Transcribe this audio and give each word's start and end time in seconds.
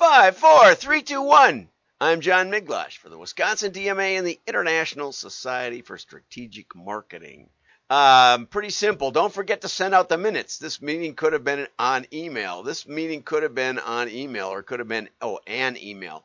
Five, 0.00 0.38
four, 0.38 0.74
three, 0.74 1.02
two, 1.02 1.20
one. 1.20 1.68
I'm 2.00 2.22
John 2.22 2.50
Miglautsch 2.50 2.96
for 2.96 3.10
the 3.10 3.18
Wisconsin 3.18 3.70
DMA 3.70 4.16
and 4.16 4.26
the 4.26 4.40
International 4.46 5.12
Society 5.12 5.82
for 5.82 5.98
Strategic 5.98 6.74
Marketing. 6.74 7.50
Um, 7.90 8.46
pretty 8.46 8.70
simple. 8.70 9.10
Don't 9.10 9.30
forget 9.30 9.60
to 9.60 9.68
send 9.68 9.94
out 9.94 10.08
the 10.08 10.16
minutes. 10.16 10.56
This 10.56 10.80
meeting 10.80 11.14
could 11.16 11.34
have 11.34 11.44
been 11.44 11.68
on 11.78 12.06
email. 12.14 12.62
This 12.62 12.88
meeting 12.88 13.22
could 13.22 13.42
have 13.42 13.54
been 13.54 13.78
on 13.78 14.08
email 14.08 14.46
or 14.48 14.62
could 14.62 14.78
have 14.78 14.88
been, 14.88 15.10
oh, 15.20 15.38
an 15.46 15.76
email. 15.76 16.24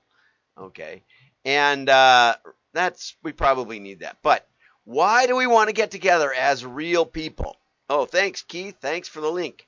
Okay. 0.57 1.03
And 1.43 1.89
uh, 1.89 2.37
that's, 2.71 3.17
we 3.23 3.33
probably 3.33 3.81
need 3.81 3.99
that. 3.99 4.19
But 4.23 4.47
why 4.85 5.27
do 5.27 5.35
we 5.35 5.47
want 5.47 5.67
to 5.67 5.73
get 5.73 5.91
together 5.91 6.33
as 6.33 6.65
real 6.65 7.05
people? 7.05 7.57
Oh, 7.89 8.05
thanks, 8.05 8.41
Keith. 8.41 8.77
Thanks 8.79 9.09
for 9.09 9.19
the 9.19 9.29
link. 9.29 9.67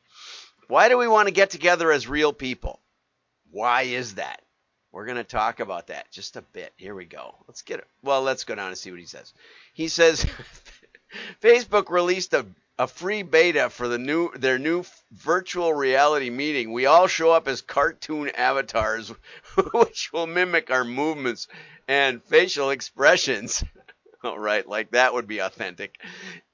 Why 0.70 0.88
do 0.88 0.98
we 0.98 1.10
want 1.10 1.28
to 1.28 1.34
get 1.34 1.50
together 1.50 1.92
as 1.92 2.08
real 2.08 2.32
people? 2.32 2.80
Why 3.52 3.84
is 3.84 4.16
that? 4.16 4.42
We're 4.92 5.06
going 5.06 5.18
to 5.18 5.24
talk 5.24 5.60
about 5.60 5.88
that 5.88 6.12
just 6.12 6.38
a 6.38 6.42
bit. 6.42 6.74
Here 6.78 6.96
we 6.96 7.06
go. 7.06 7.36
Let's 7.48 7.62
get 7.62 7.80
it. 7.80 7.88
Well, 8.04 8.22
let's 8.22 8.46
go 8.46 8.56
down 8.56 8.70
and 8.70 8.78
see 8.78 8.92
what 8.92 9.00
he 9.00 9.06
says. 9.06 9.34
He 9.74 9.90
says 9.90 10.26
Facebook 11.42 11.90
released 11.90 12.34
a, 12.34 12.46
a 12.80 12.88
free 12.88 13.22
beta 13.22 13.70
for 13.70 13.88
the 13.88 13.98
new 13.98 14.32
their 14.36 14.58
new 14.58 14.84
virtual 15.12 15.74
reality 15.74 16.30
meeting. 16.30 16.72
We 16.72 16.86
all 16.86 17.08
show 17.08 17.32
up 17.32 17.48
as 17.48 17.62
cartoon 17.62 18.30
avatars 18.30 19.14
which 19.74 20.12
will 20.14 20.28
mimic 20.28 20.72
our 20.72 20.84
movements 20.84 21.48
and 21.88 22.24
facial 22.24 22.70
expressions. 22.70 23.64
All 24.24 24.40
right, 24.40 24.68
like 24.68 24.92
that 24.92 25.14
would 25.14 25.28
be 25.28 25.40
authentic. 25.40 25.96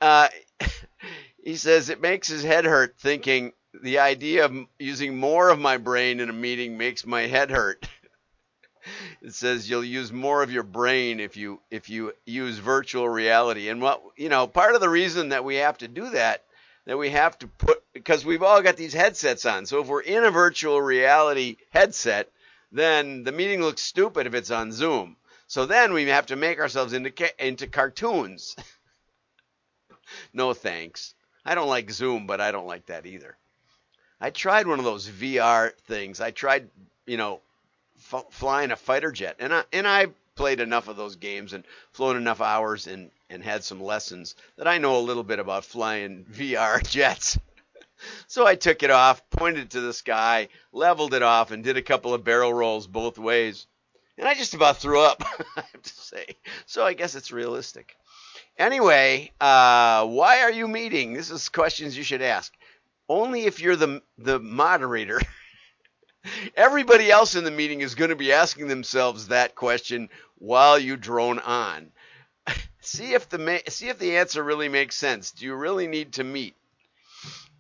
Uh, 0.02 0.28
he 1.44 1.56
says 1.56 1.90
it 1.90 2.02
makes 2.02 2.28
his 2.28 2.44
head 2.44 2.66
hurt 2.66 2.96
thinking 3.00 3.54
the 3.82 4.00
idea 4.00 4.46
of 4.46 4.56
using 4.78 5.18
more 5.18 5.50
of 5.50 5.60
my 5.60 5.78
brain 5.78 6.20
in 6.20 6.30
a 6.30 6.34
meeting 6.34 6.78
makes 6.78 7.06
my 7.06 7.24
head 7.24 7.50
hurt. 7.50 7.88
it 9.22 9.34
says 9.34 9.70
you'll 9.70 9.84
use 9.84 10.12
more 10.12 10.44
of 10.44 10.52
your 10.52 10.64
brain 10.64 11.20
if 11.20 11.38
you 11.38 11.62
if 11.72 11.90
you 11.90 12.14
use 12.26 12.58
virtual 12.58 13.08
reality. 13.08 13.70
And 13.70 13.82
what 13.82 14.02
you 14.16 14.30
know, 14.30 14.48
part 14.48 14.76
of 14.76 14.82
the 14.82 14.90
reason 14.90 15.30
that 15.30 15.46
we 15.46 15.56
have 15.56 15.78
to 15.80 15.88
do 15.88 16.10
that, 16.12 16.44
that 16.86 16.98
we 16.98 17.10
have 17.10 17.38
to 17.40 17.48
put 17.48 17.84
because 17.94 18.26
we've 18.26 18.44
all 18.44 18.62
got 18.62 18.78
these 18.78 18.94
headsets 18.94 19.46
on. 19.46 19.66
So 19.66 19.82
if 19.82 19.88
we're 19.88 20.02
in 20.02 20.24
a 20.24 20.32
virtual 20.32 20.82
reality 20.82 21.58
headset, 21.70 22.30
then 22.72 23.24
the 23.24 23.32
meeting 23.32 23.62
looks 23.62 23.82
stupid 23.82 24.28
if 24.28 24.34
it's 24.34 24.52
on 24.52 24.72
Zoom. 24.72 25.18
So 25.48 25.66
then 25.66 25.94
we 25.94 26.08
have 26.08 26.28
to 26.28 26.36
make 26.36 26.60
ourselves 26.60 26.94
into 26.94 27.12
into 27.44 27.68
cartoons. 27.68 28.56
no 30.34 30.54
thanks. 30.54 31.16
I 31.46 31.56
don't 31.56 31.68
like 31.68 31.92
Zoom, 31.92 32.28
but 32.28 32.40
I 32.40 32.52
don't 32.52 32.68
like 32.68 32.86
that 32.86 33.06
either. 33.06 33.38
I 34.20 34.30
tried 34.30 34.68
one 34.68 34.80
of 34.80 34.86
those 34.86 35.10
VR 35.10 35.74
things. 35.88 36.22
I 36.22 36.32
tried, 36.32 36.70
you 37.06 37.18
know, 37.18 37.42
f- 38.14 38.26
flying 38.30 38.72
a 38.72 38.76
fighter 38.76 39.12
jet, 39.12 39.36
and 39.40 39.54
I 39.54 39.64
and 39.74 39.88
I 39.88 40.08
played 40.36 40.60
enough 40.60 40.88
of 40.88 40.98
those 40.98 41.16
games 41.16 41.54
and 41.54 41.64
flown 41.92 42.18
enough 42.18 42.42
hours 42.42 42.88
and 42.88 43.12
and 43.30 43.44
had 43.44 43.64
some 43.64 43.82
lessons 43.82 44.36
that 44.58 44.68
I 44.68 44.78
know 44.78 44.98
a 44.98 45.00
little 45.08 45.24
bit 45.24 45.40
about 45.40 45.66
flying 45.66 46.26
VR 46.32 46.88
jets. 46.88 47.38
so 48.28 48.46
I 48.46 48.56
took 48.56 48.84
it 48.84 48.92
off, 48.92 49.28
pointed 49.30 49.72
to 49.72 49.82
the 49.82 49.94
sky, 49.94 50.50
leveled 50.72 51.14
it 51.14 51.24
off, 51.24 51.52
and 51.52 51.64
did 51.64 51.78
a 51.78 51.82
couple 51.82 52.14
of 52.14 52.24
barrel 52.24 52.54
rolls 52.54 52.88
both 52.88 53.18
ways. 53.18 53.68
And 54.18 54.28
I 54.28 54.36
just 54.36 54.54
about 54.54 54.78
threw 54.78 55.02
up, 55.02 55.24
I 55.58 55.64
have 55.72 55.82
to 55.82 55.94
say. 55.94 56.38
So 56.68 56.86
I 56.86 56.94
guess 56.94 57.16
it's 57.16 57.32
realistic. 57.32 57.96
Anyway, 58.58 59.32
uh, 59.42 60.06
why 60.06 60.42
are 60.42 60.52
you 60.52 60.68
meeting? 60.68 61.14
This 61.14 61.32
is 61.32 61.50
questions 61.50 61.98
you 61.98 62.04
should 62.04 62.22
ask 62.22 62.54
only 63.10 63.44
if 63.44 63.60
you're 63.60 63.76
the 63.76 64.02
the 64.18 64.40
moderator. 64.40 65.22
Everybody 66.56 67.12
else 67.12 67.36
in 67.36 67.44
the 67.44 67.52
meeting 67.52 67.82
is 67.82 67.96
going 67.96 68.10
to 68.10 68.16
be 68.16 68.32
asking 68.32 68.68
themselves 68.68 69.28
that 69.28 69.56
question 69.56 70.10
while 70.38 70.80
you 70.80 70.96
drone 70.96 71.40
on. 71.40 71.92
see 72.82 73.14
if 73.14 73.30
the 73.30 73.62
see 73.68 73.90
if 73.90 74.00
the 74.00 74.18
answer 74.18 74.44
really 74.44 74.70
makes 74.70 74.96
sense. 74.96 75.32
Do 75.32 75.46
you 75.46 75.56
really 75.56 75.88
need 75.88 76.14
to 76.14 76.24
meet? 76.24 76.56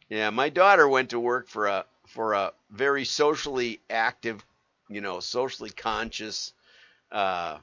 Yeah, 0.09 0.29
my 0.29 0.49
daughter 0.49 0.87
went 0.87 1.09
to 1.09 1.19
work 1.19 1.47
for 1.47 1.67
a 1.67 1.85
for 2.07 2.33
a 2.33 2.53
very 2.69 3.05
socially 3.05 3.79
active, 3.89 4.45
you 4.87 5.01
know, 5.01 5.19
socially 5.19 5.71
conscious 5.71 6.53
uh, 7.11 7.57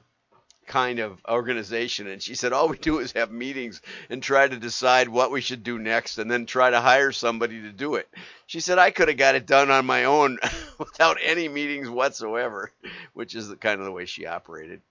kind 0.71 0.99
of 0.99 1.19
organization. 1.27 2.07
And 2.07 2.23
she 2.23 2.33
said, 2.33 2.53
all 2.53 2.69
we 2.69 2.77
do 2.77 2.99
is 2.99 3.11
have 3.11 3.29
meetings 3.29 3.81
and 4.09 4.23
try 4.23 4.47
to 4.47 4.55
decide 4.55 5.09
what 5.09 5.29
we 5.29 5.41
should 5.41 5.63
do 5.63 5.77
next 5.77 6.17
and 6.17 6.31
then 6.31 6.45
try 6.45 6.69
to 6.69 6.79
hire 6.79 7.11
somebody 7.11 7.61
to 7.63 7.73
do 7.73 7.95
it. 7.95 8.07
She 8.47 8.61
said, 8.61 8.79
I 8.79 8.91
could 8.91 9.09
have 9.09 9.17
got 9.17 9.35
it 9.35 9.45
done 9.45 9.69
on 9.69 9.85
my 9.85 10.05
own 10.05 10.39
without 10.77 11.17
any 11.21 11.49
meetings 11.49 11.89
whatsoever, 11.89 12.71
which 13.13 13.35
is 13.35 13.49
the 13.49 13.57
kind 13.57 13.81
of 13.81 13.85
the 13.85 13.91
way 13.91 14.05
she 14.05 14.25
operated. 14.25 14.81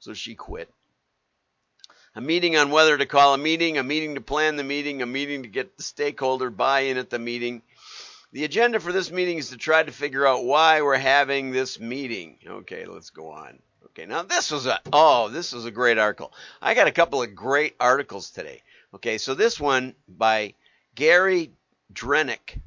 So 0.00 0.14
she 0.14 0.34
quit. 0.34 0.68
A 2.16 2.20
meeting 2.20 2.56
on 2.56 2.72
whether 2.72 2.98
to 2.98 3.06
call 3.06 3.34
a 3.34 3.38
meeting, 3.38 3.78
a 3.78 3.84
meeting 3.84 4.16
to 4.16 4.20
plan 4.20 4.56
the 4.56 4.64
meeting, 4.64 5.00
a 5.00 5.06
meeting 5.06 5.44
to 5.44 5.48
get 5.48 5.76
the 5.76 5.84
stakeholder 5.84 6.50
buy 6.50 6.80
in 6.80 6.96
at 6.96 7.08
the 7.08 7.20
meeting. 7.20 7.62
The 8.32 8.42
agenda 8.42 8.80
for 8.80 8.90
this 8.90 9.12
meeting 9.12 9.38
is 9.38 9.50
to 9.50 9.56
try 9.56 9.80
to 9.80 9.92
figure 9.92 10.26
out 10.26 10.44
why 10.44 10.82
we're 10.82 10.96
having 10.96 11.52
this 11.52 11.78
meeting. 11.78 12.38
Okay, 12.44 12.84
let's 12.84 13.10
go 13.10 13.30
on. 13.30 13.60
Okay, 13.86 14.06
now 14.06 14.22
this 14.22 14.50
was 14.50 14.66
a 14.66 14.80
oh, 14.92 15.28
this 15.28 15.52
was 15.52 15.64
a 15.64 15.70
great 15.70 15.98
article. 15.98 16.32
I 16.60 16.74
got 16.74 16.86
a 16.86 16.92
couple 16.92 17.22
of 17.22 17.34
great 17.34 17.74
articles 17.80 18.30
today. 18.30 18.62
Okay, 18.94 19.18
so 19.18 19.34
this 19.34 19.58
one 19.58 19.94
by 20.08 20.54
Gary 20.94 21.50
Drenik 21.92 22.60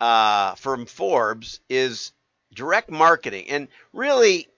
uh, 0.00 0.54
from 0.56 0.86
Forbes 0.86 1.60
is 1.68 2.12
direct 2.54 2.90
marketing, 2.90 3.48
and 3.48 3.68
really, 3.92 4.48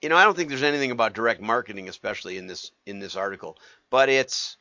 you 0.00 0.08
know, 0.08 0.16
I 0.16 0.24
don't 0.24 0.36
think 0.36 0.48
there's 0.48 0.62
anything 0.62 0.90
about 0.90 1.12
direct 1.12 1.40
marketing, 1.40 1.88
especially 1.88 2.38
in 2.38 2.46
this 2.46 2.70
in 2.86 2.98
this 2.98 3.16
article, 3.16 3.58
but 3.90 4.08
it's 4.08 4.56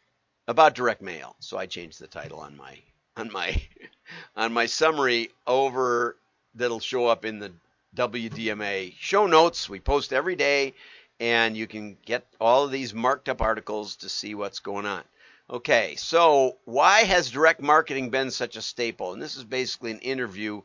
about 0.48 0.76
direct 0.76 1.02
mail. 1.02 1.36
So 1.40 1.58
I 1.58 1.66
changed 1.66 2.00
the 2.00 2.08
title 2.08 2.40
on 2.40 2.58
my 2.58 2.78
on 3.18 3.32
my 3.32 3.62
on 4.36 4.54
my 4.54 4.66
summary 4.66 5.30
over 5.48 6.18
that'll 6.56 6.80
show 6.80 7.08
up 7.08 7.26
in 7.26 7.40
the 7.40 7.52
WDMA 7.96 8.96
show 8.98 9.28
notes. 9.28 9.70
We 9.70 9.80
post 9.80 10.14
every 10.14 10.36
day, 10.36 10.74
and 11.20 11.58
you 11.58 11.68
can 11.68 11.98
get 12.06 12.26
all 12.40 12.64
of 12.66 12.72
these 12.72 12.94
marked 12.94 13.28
up 13.28 13.42
articles 13.42 13.98
to 13.98 14.10
see 14.10 14.34
what's 14.34 14.60
going 14.60 14.86
on. 14.86 15.04
Okay, 15.50 15.96
so 15.98 16.58
why 16.64 17.02
has 17.02 17.30
direct 17.30 17.62
marketing 17.62 18.10
been 18.10 18.32
such 18.32 18.56
a 18.56 18.62
staple? 18.62 19.12
And 19.12 19.22
this 19.22 19.36
is 19.36 19.44
basically 19.44 19.92
an 19.92 20.00
interview 20.00 20.62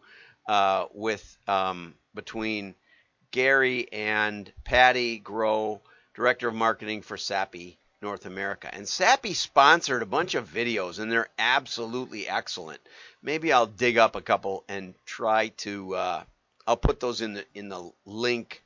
uh, 0.47 0.87
with 0.95 1.37
um, 1.49 1.95
between 2.15 2.77
Gary 3.33 3.93
and 3.93 4.53
Patty 4.63 5.19
Grow, 5.19 5.83
director 6.15 6.47
of 6.49 6.55
marketing 6.55 7.03
for 7.03 7.17
Sappi 7.17 7.79
North 8.01 8.27
America. 8.27 8.73
And 8.73 8.89
Sappi 8.89 9.35
sponsored 9.35 10.03
a 10.03 10.07
bunch 10.07 10.37
of 10.37 10.49
videos, 10.49 11.01
and 11.01 11.11
they're 11.11 11.31
absolutely 11.39 12.29
excellent. 12.29 12.81
Maybe 13.21 13.53
I'll 13.53 13.67
dig 13.67 13.99
up 13.99 14.15
a 14.15 14.23
couple 14.23 14.65
and 14.69 14.95
try 15.05 15.49
to 15.49 15.97
uh, 15.97 16.25
I'll 16.67 16.77
put 16.77 17.01
those 17.01 17.21
in 17.21 17.35
the 17.35 17.45
in 17.55 17.69
the 17.69 17.93
link 18.05 18.63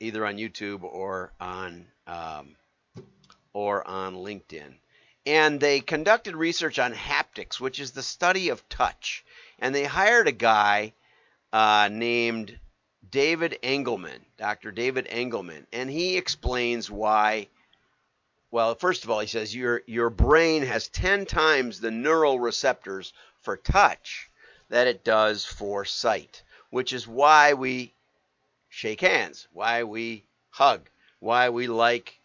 either 0.00 0.26
on 0.26 0.36
YouTube 0.36 0.82
or 0.82 1.32
on 1.40 1.86
um, 2.06 2.56
or 3.52 3.86
on 3.86 4.16
LinkedIn. 4.16 4.74
And 5.26 5.60
they 5.60 5.80
conducted 5.80 6.36
research 6.36 6.78
on 6.78 6.92
haptics, 6.92 7.58
which 7.60 7.80
is 7.80 7.92
the 7.92 8.02
study 8.02 8.50
of 8.50 8.68
touch. 8.68 9.24
And 9.58 9.74
they 9.74 9.84
hired 9.84 10.28
a 10.28 10.32
guy 10.32 10.92
uh, 11.52 11.88
named 11.90 12.58
David 13.10 13.58
Eagleman, 13.62 14.20
Dr. 14.36 14.72
David 14.72 15.06
Eagleman, 15.06 15.66
and 15.72 15.88
he 15.88 16.16
explains 16.16 16.90
why. 16.90 17.48
Well, 18.50 18.74
first 18.74 19.04
of 19.04 19.10
all, 19.10 19.20
he 19.20 19.26
says 19.26 19.54
your 19.54 19.82
your 19.86 20.10
brain 20.10 20.62
has 20.62 20.88
10 20.88 21.26
times 21.26 21.80
the 21.80 21.90
neural 21.90 22.38
receptors 22.38 23.12
for 23.42 23.56
touch 23.56 24.30
that 24.68 24.88
it 24.88 25.04
does 25.04 25.44
for 25.44 25.84
sight 25.84 26.42
which 26.74 26.92
is 26.92 27.06
why 27.06 27.54
we 27.54 27.94
shake 28.68 29.00
hands, 29.00 29.46
why 29.52 29.84
we 29.84 30.24
hug, 30.50 30.80
why 31.20 31.48
we 31.48 31.68
like 31.68 32.18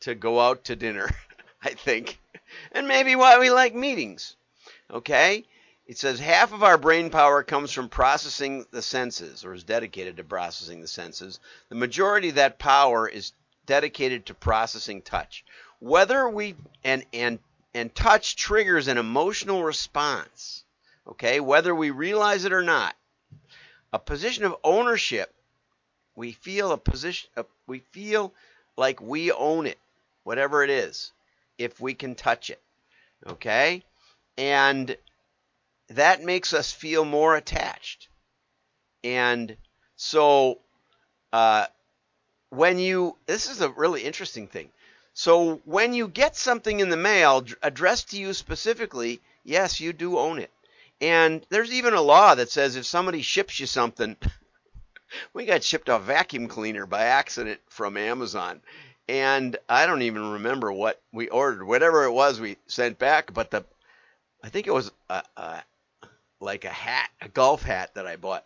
to 0.00 0.12
go 0.12 0.40
out 0.40 0.64
to 0.64 0.74
dinner, 0.74 1.08
I 1.62 1.70
think, 1.70 2.18
and 2.72 2.88
maybe 2.88 3.14
why 3.14 3.38
we 3.38 3.48
like 3.48 3.76
meetings. 3.76 4.34
Okay? 4.90 5.44
It 5.86 5.98
says 5.98 6.18
half 6.18 6.52
of 6.52 6.64
our 6.64 6.76
brain 6.76 7.10
power 7.10 7.44
comes 7.44 7.70
from 7.70 7.88
processing 7.88 8.66
the 8.72 8.82
senses, 8.82 9.44
or 9.44 9.54
is 9.54 9.62
dedicated 9.62 10.16
to 10.16 10.24
processing 10.24 10.80
the 10.80 10.88
senses. 10.88 11.38
The 11.68 11.76
majority 11.76 12.30
of 12.30 12.34
that 12.34 12.58
power 12.58 13.08
is 13.08 13.34
dedicated 13.66 14.26
to 14.26 14.34
processing 14.34 15.00
touch. 15.00 15.44
Whether 15.78 16.28
we 16.28 16.56
and 16.82 17.06
and 17.12 17.38
and 17.72 17.94
touch 17.94 18.34
triggers 18.34 18.88
an 18.88 18.98
emotional 18.98 19.62
response. 19.62 20.64
Okay, 21.06 21.38
whether 21.38 21.72
we 21.72 21.90
realize 21.92 22.44
it 22.44 22.52
or 22.52 22.62
not 22.62 22.96
a 23.92 23.98
position 23.98 24.44
of 24.44 24.56
ownership. 24.64 25.32
We 26.14 26.32
feel 26.32 26.72
a 26.72 26.78
position. 26.78 27.30
we 27.66 27.80
feel 27.80 28.32
like 28.76 29.00
we 29.00 29.32
own 29.32 29.66
it, 29.66 29.78
whatever 30.24 30.62
it 30.62 30.70
is, 30.70 31.12
if 31.58 31.80
we 31.80 31.94
can 31.94 32.14
touch 32.14 32.50
it. 32.50 32.60
Okay, 33.26 33.82
and 34.36 34.96
that 35.88 36.22
makes 36.22 36.52
us 36.52 36.72
feel 36.72 37.04
more 37.04 37.36
attached. 37.36 38.08
And 39.04 39.56
so 39.96 40.58
uh, 41.32 41.66
when 42.50 42.78
you 42.78 43.16
this 43.26 43.48
is 43.48 43.60
a 43.60 43.70
really 43.70 44.02
interesting 44.02 44.46
thing. 44.48 44.70
So 45.14 45.56
when 45.64 45.94
you 45.94 46.08
get 46.08 46.36
something 46.36 46.80
in 46.80 46.90
the 46.90 46.96
mail 46.96 47.44
addressed 47.62 48.10
to 48.10 48.18
you 48.18 48.34
specifically, 48.34 49.20
yes, 49.44 49.80
you 49.80 49.92
do 49.92 50.18
own 50.18 50.38
it. 50.38 50.50
And 51.00 51.44
there's 51.50 51.72
even 51.72 51.94
a 51.94 52.00
law 52.00 52.34
that 52.34 52.50
says 52.50 52.76
if 52.76 52.86
somebody 52.86 53.22
ships 53.22 53.60
you 53.60 53.66
something, 53.66 54.16
we 55.34 55.44
got 55.44 55.62
shipped 55.62 55.88
a 55.88 55.98
vacuum 55.98 56.48
cleaner 56.48 56.86
by 56.86 57.04
accident 57.04 57.60
from 57.68 57.96
Amazon. 57.96 58.62
And 59.08 59.56
I 59.68 59.86
don't 59.86 60.02
even 60.02 60.32
remember 60.32 60.72
what 60.72 61.00
we 61.12 61.28
ordered, 61.28 61.64
whatever 61.64 62.04
it 62.04 62.12
was 62.12 62.40
we 62.40 62.56
sent 62.66 62.98
back, 62.98 63.32
but 63.32 63.50
the 63.50 63.64
I 64.42 64.48
think 64.48 64.66
it 64.66 64.74
was 64.74 64.90
a, 65.08 65.22
a 65.36 65.62
like 66.40 66.64
a 66.64 66.70
hat, 66.70 67.10
a 67.20 67.28
golf 67.28 67.62
hat 67.62 67.94
that 67.94 68.06
I 68.06 68.16
bought. 68.16 68.44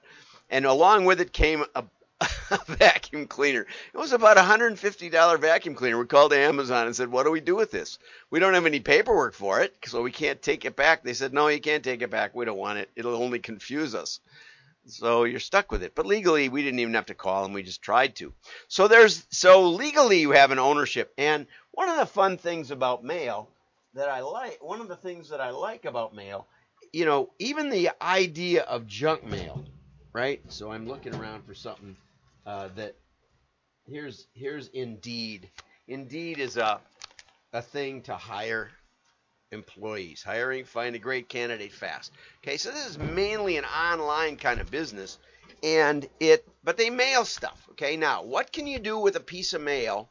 And 0.48 0.64
along 0.64 1.04
with 1.04 1.20
it 1.20 1.32
came 1.32 1.64
a, 1.74 1.80
a 1.80 1.84
vacuum 2.66 3.26
cleaner. 3.26 3.66
It 3.94 3.96
was 3.96 4.12
about 4.12 4.38
a 4.38 4.42
$150 4.42 5.40
vacuum 5.40 5.74
cleaner. 5.74 5.98
We 5.98 6.06
called 6.06 6.32
Amazon 6.32 6.86
and 6.86 6.94
said, 6.96 7.10
What 7.10 7.24
do 7.24 7.30
we 7.30 7.40
do 7.40 7.56
with 7.56 7.70
this? 7.70 7.98
We 8.30 8.40
don't 8.40 8.54
have 8.54 8.66
any 8.66 8.80
paperwork 8.80 9.34
for 9.34 9.60
it, 9.60 9.76
so 9.86 10.02
we 10.02 10.12
can't 10.12 10.42
take 10.42 10.64
it 10.64 10.76
back. 10.76 11.02
They 11.02 11.14
said, 11.14 11.32
No, 11.32 11.48
you 11.48 11.60
can't 11.60 11.84
take 11.84 12.02
it 12.02 12.10
back. 12.10 12.34
We 12.34 12.44
don't 12.44 12.58
want 12.58 12.78
it. 12.78 12.90
It'll 12.96 13.14
only 13.14 13.38
confuse 13.38 13.94
us. 13.94 14.20
So 14.86 15.24
you're 15.24 15.40
stuck 15.40 15.70
with 15.70 15.82
it. 15.82 15.94
But 15.94 16.06
legally, 16.06 16.48
we 16.48 16.62
didn't 16.62 16.80
even 16.80 16.94
have 16.94 17.06
to 17.06 17.14
call 17.14 17.42
them. 17.42 17.52
We 17.52 17.62
just 17.62 17.82
tried 17.82 18.16
to. 18.16 18.32
So 18.68 18.88
there's 18.88 19.26
so 19.30 19.70
legally 19.70 20.20
you 20.20 20.32
have 20.32 20.50
an 20.50 20.58
ownership. 20.58 21.12
And 21.16 21.46
one 21.72 21.88
of 21.88 21.96
the 21.96 22.06
fun 22.06 22.38
things 22.38 22.70
about 22.70 23.04
mail 23.04 23.48
that 23.94 24.08
I 24.08 24.20
like, 24.20 24.62
one 24.62 24.80
of 24.80 24.88
the 24.88 24.96
things 24.96 25.28
that 25.30 25.40
I 25.40 25.50
like 25.50 25.84
about 25.84 26.14
mail, 26.14 26.46
you 26.92 27.04
know, 27.04 27.30
even 27.38 27.70
the 27.70 27.90
idea 28.02 28.62
of 28.62 28.86
junk 28.86 29.24
mail, 29.24 29.64
right? 30.12 30.40
So 30.48 30.72
I'm 30.72 30.88
looking 30.88 31.14
around 31.14 31.44
for 31.44 31.54
something 31.54 31.96
uh, 32.46 32.68
that 32.76 32.96
here's 33.86 34.26
here's 34.34 34.68
Indeed. 34.68 35.50
Indeed 35.88 36.38
is 36.38 36.56
a 36.56 36.80
a 37.52 37.62
thing 37.62 38.02
to 38.02 38.14
hire 38.14 38.70
employees. 39.52 40.22
Hiring, 40.22 40.64
find 40.64 40.94
a 40.94 40.98
great 41.00 41.28
candidate 41.28 41.72
fast. 41.72 42.12
Okay, 42.42 42.56
so 42.56 42.70
this 42.70 42.86
is 42.86 42.98
mainly 42.98 43.56
an 43.56 43.64
online 43.64 44.36
kind 44.36 44.60
of 44.60 44.70
business, 44.70 45.18
and 45.62 46.08
it 46.20 46.46
but 46.62 46.76
they 46.76 46.90
mail 46.90 47.24
stuff. 47.24 47.66
Okay, 47.72 47.96
now 47.96 48.22
what 48.22 48.52
can 48.52 48.66
you 48.66 48.78
do 48.78 48.98
with 48.98 49.16
a 49.16 49.20
piece 49.20 49.52
of 49.52 49.60
mail 49.60 50.10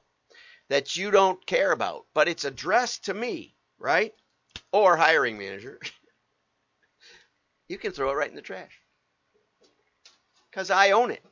that 0.70 0.96
you 0.96 1.12
don't 1.12 1.44
care 1.46 1.72
about, 1.72 2.06
but 2.14 2.28
it's 2.28 2.46
addressed 2.46 3.06
to 3.06 3.14
me, 3.14 3.56
right? 3.80 4.14
Or 4.72 4.98
hiring 4.98 5.38
manager. 5.38 5.80
you 7.68 7.78
can 7.78 7.92
throw 7.92 8.12
it 8.12 8.16
right 8.16 8.30
in 8.30 8.36
the 8.36 8.42
trash 8.42 8.82
because 10.52 10.70
I 10.70 10.92
own 10.92 11.12
it. 11.12 11.24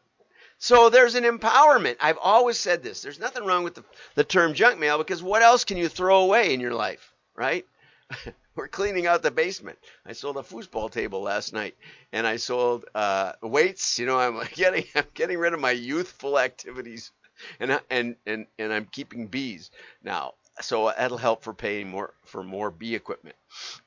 So 0.60 0.90
there's 0.90 1.16
an 1.16 1.24
empowerment. 1.24 1.98
I've 2.00 2.18
always 2.18 2.58
said 2.58 2.82
this. 2.82 3.02
There's 3.02 3.20
nothing 3.20 3.46
wrong 3.46 3.64
with 3.64 3.76
the, 3.76 3.84
the 4.16 4.24
term 4.24 4.54
junk 4.54 4.80
mail 4.80 4.98
because 4.98 5.22
what 5.22 5.44
else 5.44 5.64
can 5.64 5.78
you 5.78 5.88
throw 5.88 6.22
away 6.22 6.54
in 6.54 6.60
your 6.60 6.74
life, 6.74 7.14
right? 7.36 7.66
We're 8.56 8.68
cleaning 8.68 9.06
out 9.06 9.22
the 9.22 9.30
basement. 9.30 9.78
I 10.04 10.14
sold 10.14 10.38
a 10.38 10.42
foosball 10.42 10.90
table 10.90 11.22
last 11.22 11.54
night, 11.54 11.76
and 12.12 12.26
I 12.26 12.38
sold 12.38 12.86
uh, 12.96 13.34
weights. 13.44 14.00
You 14.00 14.08
know, 14.08 14.18
I'm 14.18 14.48
getting 14.56 14.86
I'm 14.96 15.06
getting 15.14 15.38
rid 15.38 15.54
of 15.54 15.60
my 15.60 15.72
youthful 15.72 16.40
activities, 16.40 17.12
and 17.60 17.80
and 17.92 18.16
and 18.26 18.48
and 18.58 18.74
I'm 18.74 18.86
keeping 18.86 19.28
bees 19.28 19.70
now. 20.04 20.34
So 20.60 20.92
that'll 20.98 21.20
help 21.20 21.44
for 21.44 21.54
paying 21.54 21.88
more 21.88 22.16
for 22.26 22.42
more 22.42 22.72
bee 22.72 22.96
equipment. 22.96 23.36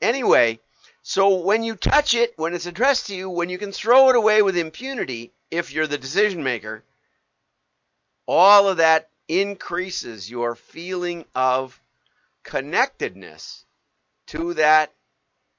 Anyway, 0.01 0.61
so 1.03 1.41
when 1.41 1.65
you 1.65 1.75
touch 1.75 2.15
it, 2.15 2.35
when 2.37 2.55
it's 2.55 2.67
addressed 2.67 3.09
to 3.09 3.17
you, 3.17 3.29
when 3.29 3.49
you 3.49 3.59
can 3.59 3.73
throw 3.73 4.11
it 4.11 4.15
away 4.15 4.43
with 4.43 4.57
impunity, 4.57 5.33
if 5.51 5.73
you're 5.73 5.87
the 5.87 5.99
decision 5.99 6.43
maker, 6.43 6.83
all 8.27 8.69
of 8.69 8.79
that 8.79 9.09
increases 9.29 10.31
your 10.31 10.55
feeling 10.55 11.25
of 11.35 11.81
connectedness 12.43 13.65
to 14.27 14.55
that 14.55 14.93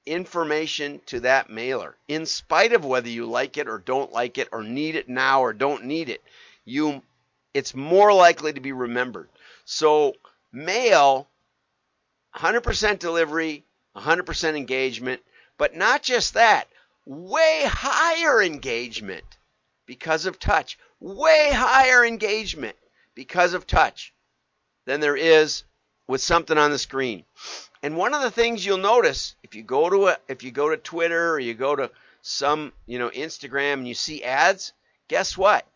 information 0.04 1.00
to 1.06 1.20
that 1.20 1.48
mailer. 1.48 1.96
In 2.08 2.26
spite 2.26 2.72
of 2.72 2.84
whether 2.84 3.08
you 3.08 3.26
like 3.26 3.56
it 3.56 3.68
or 3.68 3.78
don't 3.78 4.12
like 4.12 4.36
it 4.38 4.48
or 4.50 4.62
need 4.62 4.96
it 4.96 5.08
now 5.08 5.42
or 5.42 5.52
don't 5.52 5.84
need 5.84 6.08
it 6.08 6.22
you 6.64 7.02
it's 7.54 7.74
more 7.74 8.12
likely 8.12 8.52
to 8.52 8.60
be 8.60 8.72
remembered. 8.72 9.28
So 9.64 10.14
mail 10.52 11.28
100% 12.34 12.98
delivery 12.98 13.64
100% 13.96 14.56
engagement 14.56 15.20
but 15.58 15.76
not 15.76 16.02
just 16.02 16.34
that 16.34 16.66
way 17.04 17.62
higher 17.66 18.42
engagement 18.42 19.24
because 19.86 20.26
of 20.26 20.38
touch. 20.38 20.78
Way 21.00 21.50
higher 21.52 22.04
engagement 22.04 22.76
because 23.14 23.54
of 23.54 23.66
touch 23.66 24.12
than 24.86 25.00
there 25.00 25.16
is 25.16 25.64
with 26.06 26.20
something 26.20 26.58
on 26.58 26.70
the 26.70 26.78
screen. 26.78 27.24
And 27.82 27.96
one 27.96 28.14
of 28.14 28.22
the 28.22 28.30
things 28.30 28.64
you'll 28.64 28.78
notice 28.78 29.34
if 29.42 29.54
you 29.54 29.62
go 29.62 29.90
to 29.90 30.08
a, 30.08 30.18
if 30.28 30.42
you 30.42 30.50
go 30.50 30.70
to 30.70 30.76
Twitter 30.76 31.32
or 31.32 31.40
you 31.40 31.54
go 31.54 31.74
to 31.74 31.90
some, 32.22 32.72
you 32.86 32.98
know, 32.98 33.10
Instagram 33.10 33.74
and 33.74 33.88
you 33.88 33.94
see 33.94 34.22
ads, 34.22 34.72
guess 35.08 35.36
what? 35.36 35.66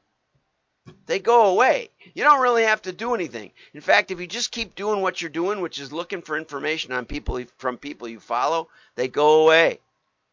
They 1.06 1.18
go 1.18 1.46
away. 1.46 1.90
You 2.14 2.22
don't 2.22 2.40
really 2.40 2.62
have 2.62 2.82
to 2.82 2.92
do 2.92 3.14
anything. 3.14 3.50
In 3.74 3.80
fact, 3.80 4.12
if 4.12 4.20
you 4.20 4.26
just 4.28 4.52
keep 4.52 4.76
doing 4.76 5.00
what 5.00 5.20
you're 5.20 5.30
doing, 5.30 5.60
which 5.60 5.80
is 5.80 5.92
looking 5.92 6.22
for 6.22 6.38
information 6.38 6.92
on 6.92 7.06
people 7.06 7.42
from 7.58 7.76
people 7.76 8.06
you 8.06 8.20
follow, 8.20 8.68
they 8.94 9.08
go 9.08 9.42
away. 9.42 9.80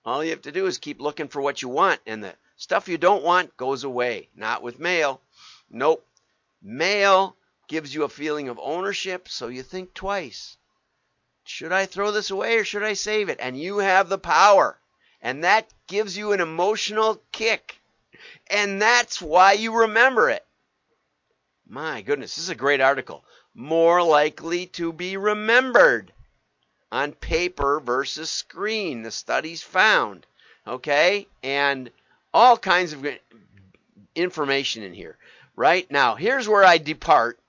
All 0.05 0.23
you 0.23 0.29
have 0.29 0.43
to 0.43 0.51
do 0.51 0.67
is 0.67 0.77
keep 0.77 1.01
looking 1.01 1.27
for 1.27 1.41
what 1.41 1.63
you 1.63 1.69
want 1.69 2.01
and 2.05 2.23
the 2.23 2.35
Stuff 2.55 2.87
you 2.87 2.97
don't 2.97 3.23
want 3.23 3.57
goes 3.57 3.83
away. 3.83 4.29
Not 4.35 4.61
with 4.61 4.79
mail. 4.79 5.21
Nope. 5.69 6.05
Mail 6.61 7.35
gives 7.67 7.93
you 7.93 8.03
a 8.03 8.09
feeling 8.09 8.47
of 8.49 8.59
ownership, 8.61 9.27
so 9.27 9.47
you 9.47 9.63
think 9.63 9.93
twice. 9.93 10.57
Should 11.43 11.71
I 11.71 11.85
throw 11.85 12.11
this 12.11 12.29
away 12.31 12.57
or 12.57 12.63
should 12.63 12.83
I 12.83 12.93
save 12.93 13.27
it? 13.29 13.39
And 13.39 13.59
you 13.59 13.79
have 13.79 14.07
the 14.07 14.17
power. 14.17 14.79
And 15.21 15.43
that 15.43 15.73
gives 15.87 16.17
you 16.17 16.31
an 16.31 16.39
emotional 16.41 17.21
kick. 17.31 17.81
And 18.47 18.81
that's 18.81 19.21
why 19.21 19.53
you 19.53 19.75
remember 19.75 20.29
it. 20.29 20.45
My 21.67 22.01
goodness, 22.01 22.35
this 22.35 22.45
is 22.45 22.49
a 22.49 22.55
great 22.55 22.81
article. 22.81 23.25
More 23.53 24.03
likely 24.03 24.67
to 24.67 24.93
be 24.93 25.17
remembered 25.17 26.13
on 26.91 27.13
paper 27.13 27.79
versus 27.79 28.29
screen, 28.29 29.01
the 29.01 29.11
studies 29.11 29.63
found. 29.63 30.25
Okay? 30.67 31.27
And 31.41 31.89
all 32.33 32.57
kinds 32.57 32.93
of 32.93 33.05
information 34.15 34.83
in 34.83 34.93
here. 34.93 35.17
Right 35.55 35.89
now, 35.91 36.15
here's 36.15 36.47
where 36.47 36.63
I 36.63 36.77
depart 36.77 37.39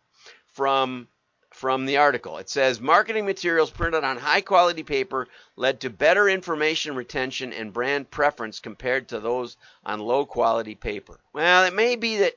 from 0.52 1.08
from 1.54 1.86
the 1.86 1.98
article. 1.98 2.38
It 2.38 2.50
says 2.50 2.80
marketing 2.80 3.26
materials 3.26 3.70
printed 3.70 4.02
on 4.02 4.16
high 4.16 4.40
quality 4.40 4.82
paper 4.82 5.28
led 5.54 5.80
to 5.80 5.90
better 5.90 6.28
information 6.28 6.96
retention 6.96 7.52
and 7.52 7.72
brand 7.72 8.10
preference 8.10 8.58
compared 8.58 9.08
to 9.08 9.20
those 9.20 9.56
on 9.84 10.00
low 10.00 10.26
quality 10.26 10.74
paper. 10.74 11.20
Well, 11.32 11.64
it 11.64 11.72
may 11.72 11.94
be 11.94 12.18
that 12.18 12.34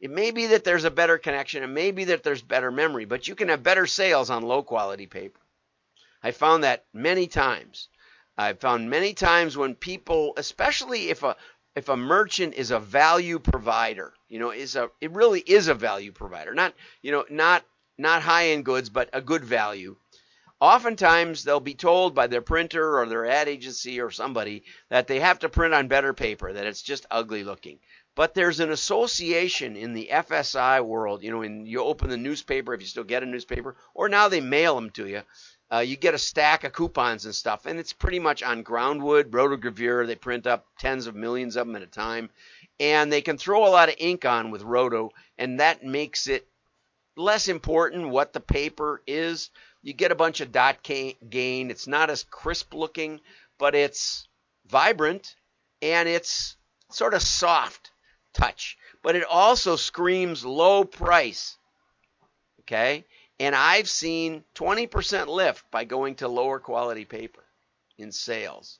it 0.00 0.10
may 0.10 0.30
be 0.30 0.46
that 0.46 0.64
there's 0.64 0.84
a 0.84 0.90
better 0.90 1.18
connection, 1.18 1.62
it 1.62 1.68
may 1.68 1.90
be 1.90 2.04
that 2.04 2.22
there's 2.22 2.42
better 2.42 2.70
memory, 2.70 3.04
but 3.04 3.28
you 3.28 3.34
can 3.34 3.48
have 3.48 3.62
better 3.62 3.86
sales 3.86 4.30
on 4.30 4.42
low 4.42 4.62
quality 4.62 5.06
paper. 5.06 5.40
I 6.22 6.30
found 6.30 6.64
that 6.64 6.84
many 6.92 7.26
times. 7.26 7.88
I've 8.36 8.58
found 8.58 8.90
many 8.90 9.14
times 9.14 9.56
when 9.56 9.74
people, 9.74 10.32
especially 10.36 11.10
if 11.10 11.22
a 11.22 11.36
if 11.76 11.88
a 11.88 11.96
merchant 11.96 12.54
is 12.54 12.70
a 12.70 12.78
value 12.78 13.38
provider, 13.38 14.12
you 14.28 14.38
know, 14.38 14.50
is 14.50 14.76
a 14.76 14.90
it 15.00 15.10
really 15.10 15.40
is 15.40 15.68
a 15.68 15.74
value 15.74 16.12
provider. 16.12 16.54
Not, 16.54 16.74
you 17.02 17.12
know, 17.12 17.24
not 17.30 17.64
not 17.98 18.22
high-end 18.22 18.64
goods, 18.64 18.90
but 18.90 19.08
a 19.12 19.20
good 19.20 19.44
value. 19.44 19.96
Oftentimes 20.60 21.44
they'll 21.44 21.60
be 21.60 21.74
told 21.74 22.14
by 22.14 22.26
their 22.26 22.40
printer 22.40 22.98
or 22.98 23.06
their 23.06 23.26
ad 23.26 23.48
agency 23.48 24.00
or 24.00 24.10
somebody 24.10 24.64
that 24.88 25.06
they 25.06 25.20
have 25.20 25.40
to 25.40 25.48
print 25.48 25.74
on 25.74 25.88
better 25.88 26.14
paper, 26.14 26.52
that 26.52 26.66
it's 26.66 26.82
just 26.82 27.06
ugly 27.10 27.44
looking. 27.44 27.78
But 28.14 28.34
there's 28.34 28.60
an 28.60 28.70
association 28.70 29.76
in 29.76 29.92
the 29.92 30.08
FSI 30.12 30.84
world, 30.84 31.24
you 31.24 31.32
know, 31.32 31.38
when 31.38 31.66
you 31.66 31.82
open 31.82 32.08
the 32.08 32.16
newspaper, 32.16 32.72
if 32.72 32.80
you 32.80 32.86
still 32.86 33.04
get 33.04 33.24
a 33.24 33.26
newspaper, 33.26 33.76
or 33.92 34.08
now 34.08 34.28
they 34.28 34.40
mail 34.40 34.76
them 34.76 34.90
to 34.90 35.08
you, 35.08 35.22
uh, 35.72 35.78
you 35.78 35.96
get 35.96 36.14
a 36.14 36.18
stack 36.18 36.64
of 36.64 36.72
coupons 36.72 37.24
and 37.24 37.34
stuff, 37.34 37.66
and 37.66 37.78
it's 37.78 37.92
pretty 37.92 38.18
much 38.18 38.42
on 38.42 38.62
groundwood, 38.62 39.30
rotogravure. 39.30 40.06
They 40.06 40.14
print 40.14 40.46
up 40.46 40.66
tens 40.78 41.06
of 41.06 41.14
millions 41.14 41.56
of 41.56 41.66
them 41.66 41.76
at 41.76 41.82
a 41.82 41.86
time, 41.86 42.30
and 42.78 43.12
they 43.12 43.22
can 43.22 43.38
throw 43.38 43.66
a 43.66 43.70
lot 43.70 43.88
of 43.88 43.96
ink 43.98 44.24
on 44.24 44.50
with 44.50 44.62
roto, 44.62 45.10
and 45.38 45.60
that 45.60 45.84
makes 45.84 46.26
it 46.26 46.46
less 47.16 47.48
important 47.48 48.10
what 48.10 48.32
the 48.32 48.40
paper 48.40 49.02
is. 49.06 49.50
You 49.82 49.92
get 49.92 50.12
a 50.12 50.16
bunch 50.16 50.40
of 50.40 50.52
dot 50.52 50.82
gain. 50.82 51.70
It's 51.70 51.86
not 51.86 52.10
as 52.10 52.24
crisp 52.24 52.74
looking, 52.74 53.20
but 53.58 53.74
it's 53.74 54.26
vibrant 54.66 55.36
and 55.82 56.08
it's 56.08 56.56
sort 56.90 57.14
of 57.14 57.22
soft 57.22 57.90
touch. 58.32 58.78
But 59.02 59.16
it 59.16 59.24
also 59.24 59.76
screams 59.76 60.44
low 60.44 60.84
price. 60.84 61.56
Okay? 62.60 63.04
And 63.44 63.54
I've 63.54 63.90
seen 63.90 64.42
20% 64.54 65.26
lift 65.26 65.70
by 65.70 65.84
going 65.84 66.14
to 66.14 66.28
lower 66.28 66.58
quality 66.58 67.04
paper 67.04 67.44
in 67.98 68.10
sales 68.10 68.78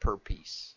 per 0.00 0.16
piece. 0.16 0.74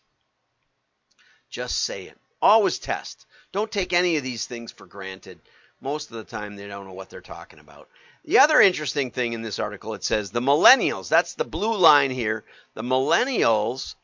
Just 1.48 1.84
saying. 1.84 2.16
Always 2.42 2.78
test. 2.78 3.24
Don't 3.50 3.72
take 3.72 3.94
any 3.94 4.18
of 4.18 4.22
these 4.22 4.44
things 4.44 4.72
for 4.72 4.84
granted. 4.84 5.40
Most 5.80 6.10
of 6.10 6.18
the 6.18 6.24
time, 6.24 6.54
they 6.54 6.68
don't 6.68 6.86
know 6.86 6.92
what 6.92 7.08
they're 7.08 7.22
talking 7.22 7.60
about. 7.60 7.88
The 8.26 8.40
other 8.40 8.60
interesting 8.60 9.10
thing 9.10 9.32
in 9.32 9.40
this 9.40 9.58
article, 9.58 9.94
it 9.94 10.04
says 10.04 10.30
the 10.30 10.40
millennials, 10.42 11.08
that's 11.08 11.32
the 11.32 11.44
blue 11.44 11.78
line 11.78 12.10
here, 12.10 12.44
the 12.74 12.82
millennials 12.82 13.94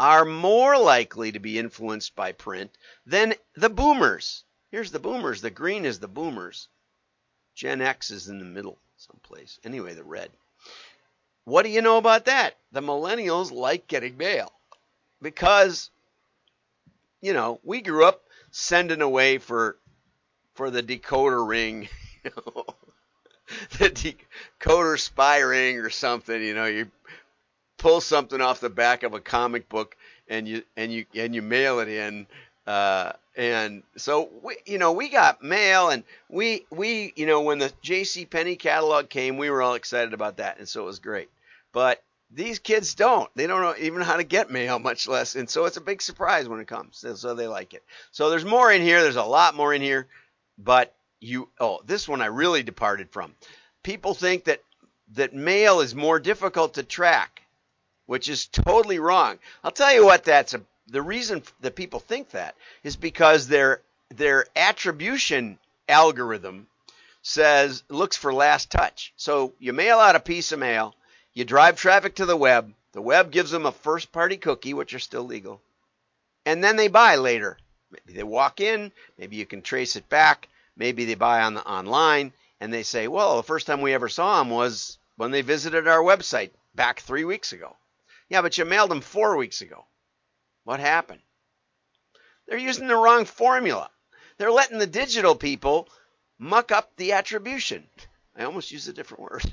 are 0.00 0.24
more 0.24 0.78
likely 0.78 1.32
to 1.32 1.38
be 1.38 1.58
influenced 1.58 2.16
by 2.16 2.32
print 2.32 2.78
than 3.04 3.34
the 3.56 3.68
boomers. 3.68 4.44
Here's 4.70 4.90
the 4.90 4.98
boomers. 4.98 5.42
The 5.42 5.50
green 5.50 5.84
is 5.84 6.00
the 6.00 6.08
boomers. 6.08 6.68
Gen 7.58 7.80
X 7.80 8.12
is 8.12 8.28
in 8.28 8.38
the 8.38 8.44
middle 8.44 8.78
someplace. 8.98 9.58
Anyway, 9.64 9.92
the 9.92 10.04
red. 10.04 10.30
What 11.42 11.64
do 11.64 11.70
you 11.70 11.82
know 11.82 11.98
about 11.98 12.26
that? 12.26 12.54
The 12.70 12.80
millennials 12.80 13.50
like 13.50 13.88
getting 13.88 14.16
mail 14.16 14.52
because, 15.20 15.90
you 17.20 17.32
know, 17.32 17.58
we 17.64 17.80
grew 17.80 18.04
up 18.04 18.22
sending 18.52 19.02
away 19.02 19.38
for 19.38 19.76
for 20.54 20.70
the 20.70 20.84
decoder 20.84 21.44
ring, 21.44 21.88
you 22.24 22.30
know, 22.36 22.64
the 23.80 23.90
decoder 23.90 24.96
spy 24.96 25.38
ring 25.40 25.78
or 25.78 25.90
something. 25.90 26.40
You 26.40 26.54
know, 26.54 26.66
you 26.66 26.88
pull 27.76 28.00
something 28.00 28.40
off 28.40 28.60
the 28.60 28.70
back 28.70 29.02
of 29.02 29.14
a 29.14 29.20
comic 29.20 29.68
book 29.68 29.96
and 30.28 30.46
you 30.46 30.62
and 30.76 30.92
you 30.92 31.06
and 31.12 31.34
you 31.34 31.42
mail 31.42 31.80
it 31.80 31.88
in. 31.88 32.28
Uh, 32.68 33.14
and 33.38 33.84
so 33.96 34.28
we, 34.42 34.56
you 34.66 34.78
know, 34.78 34.92
we 34.92 35.08
got 35.08 35.42
mail, 35.42 35.90
and 35.90 36.02
we 36.28 36.66
we 36.70 37.12
you 37.14 37.24
know 37.24 37.42
when 37.42 37.58
the 37.58 37.72
J.C. 37.80 38.26
Penney 38.26 38.56
catalog 38.56 39.08
came, 39.08 39.38
we 39.38 39.48
were 39.48 39.62
all 39.62 39.74
excited 39.74 40.12
about 40.12 40.38
that, 40.38 40.58
and 40.58 40.68
so 40.68 40.82
it 40.82 40.86
was 40.86 40.98
great. 40.98 41.30
But 41.72 42.02
these 42.32 42.58
kids 42.58 42.96
don't. 42.96 43.30
They 43.36 43.46
don't 43.46 43.62
know 43.62 43.74
even 43.78 44.02
how 44.02 44.16
to 44.16 44.24
get 44.24 44.50
mail, 44.50 44.78
much 44.80 45.06
less. 45.06 45.36
And 45.36 45.48
so 45.48 45.66
it's 45.66 45.76
a 45.76 45.80
big 45.82 46.02
surprise 46.02 46.48
when 46.48 46.58
it 46.58 46.66
comes. 46.66 47.04
So 47.14 47.34
they 47.34 47.46
like 47.46 47.74
it. 47.74 47.84
So 48.10 48.28
there's 48.28 48.44
more 48.44 48.72
in 48.72 48.82
here. 48.82 49.02
There's 49.02 49.14
a 49.14 49.22
lot 49.22 49.54
more 49.54 49.72
in 49.72 49.82
here. 49.82 50.08
But 50.58 50.92
you, 51.20 51.48
oh, 51.60 51.80
this 51.86 52.08
one 52.08 52.20
I 52.20 52.26
really 52.26 52.64
departed 52.64 53.10
from. 53.10 53.34
People 53.84 54.14
think 54.14 54.44
that 54.44 54.62
that 55.14 55.32
mail 55.32 55.80
is 55.80 55.94
more 55.94 56.18
difficult 56.18 56.74
to 56.74 56.82
track, 56.82 57.42
which 58.06 58.28
is 58.28 58.46
totally 58.46 58.98
wrong. 58.98 59.38
I'll 59.62 59.70
tell 59.70 59.94
you 59.94 60.04
what 60.04 60.24
that's 60.24 60.54
a, 60.54 60.60
the 60.90 61.02
reason 61.02 61.42
that 61.60 61.76
people 61.76 62.00
think 62.00 62.30
that 62.30 62.54
is 62.82 62.96
because 62.96 63.46
their 63.46 63.82
their 64.10 64.46
attribution 64.56 65.58
algorithm 65.88 66.66
says 67.22 67.82
looks 67.88 68.16
for 68.16 68.32
last 68.32 68.70
touch. 68.70 69.12
So 69.16 69.52
you 69.58 69.72
mail 69.72 69.98
out 69.98 70.16
a 70.16 70.20
piece 70.20 70.52
of 70.52 70.58
mail, 70.58 70.94
you 71.34 71.44
drive 71.44 71.76
traffic 71.76 72.14
to 72.16 72.26
the 72.26 72.36
web, 72.36 72.72
the 72.92 73.02
web 73.02 73.30
gives 73.30 73.50
them 73.50 73.66
a 73.66 73.72
first 73.72 74.12
party 74.12 74.38
cookie, 74.38 74.74
which 74.74 74.94
are 74.94 74.98
still 74.98 75.24
legal, 75.24 75.60
and 76.46 76.64
then 76.64 76.76
they 76.76 76.88
buy 76.88 77.16
later. 77.16 77.58
Maybe 77.90 78.16
they 78.18 78.24
walk 78.24 78.60
in, 78.60 78.92
maybe 79.18 79.36
you 79.36 79.46
can 79.46 79.62
trace 79.62 79.96
it 79.96 80.08
back, 80.08 80.48
maybe 80.76 81.04
they 81.04 81.14
buy 81.14 81.42
on 81.42 81.54
the 81.54 81.66
online 81.66 82.32
and 82.60 82.72
they 82.72 82.82
say, 82.82 83.08
"Well, 83.08 83.36
the 83.36 83.42
first 83.42 83.66
time 83.66 83.80
we 83.80 83.94
ever 83.94 84.08
saw 84.08 84.38
them 84.38 84.50
was 84.50 84.98
when 85.16 85.30
they 85.30 85.42
visited 85.42 85.86
our 85.86 86.00
website 86.00 86.50
back 86.74 87.00
3 87.00 87.24
weeks 87.24 87.52
ago." 87.52 87.76
Yeah, 88.28 88.42
but 88.42 88.58
you 88.58 88.64
mailed 88.64 88.90
them 88.90 89.00
4 89.00 89.36
weeks 89.36 89.60
ago. 89.60 89.84
What 90.68 90.80
happened? 90.80 91.22
They're 92.46 92.58
using 92.58 92.88
the 92.88 92.96
wrong 92.96 93.24
formula. 93.24 93.88
They're 94.36 94.52
letting 94.52 94.76
the 94.76 94.86
digital 94.86 95.34
people 95.34 95.88
muck 96.38 96.72
up 96.72 96.94
the 96.96 97.12
attribution. 97.12 97.88
I 98.36 98.44
almost 98.44 98.70
used 98.70 98.86
a 98.86 98.92
different 98.92 99.22
word. 99.22 99.50